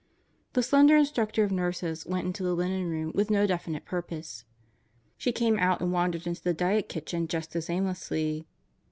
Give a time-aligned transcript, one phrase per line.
[0.53, 4.45] The slender Instructor of Nurses went into the linen room with no definite purpose.
[5.15, 8.47] She came out and wandered into the diet kitchen just as aimlessly.